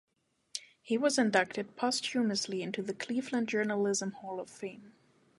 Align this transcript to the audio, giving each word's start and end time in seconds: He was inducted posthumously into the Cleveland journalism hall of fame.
He 0.81 0.97
was 0.97 1.19
inducted 1.19 1.75
posthumously 1.75 2.63
into 2.63 2.81
the 2.81 2.95
Cleveland 2.95 3.47
journalism 3.49 4.13
hall 4.13 4.39
of 4.39 4.49
fame. 4.49 4.93